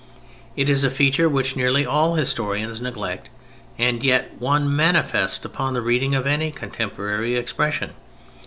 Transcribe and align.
It 0.55 0.67
is 0.67 0.83
a 0.83 0.89
feature 0.89 1.29
which 1.29 1.55
nearly 1.55 1.85
all 1.85 2.15
historians 2.15 2.81
neglect 2.81 3.29
and 3.77 4.01
yet 4.03 4.31
one 4.39 4.75
manifest 4.75 5.45
upon 5.45 5.75
the 5.75 5.81
reading 5.83 6.15
of 6.15 6.25
any 6.25 6.49
contemporary 6.49 7.35
expression. 7.35 7.93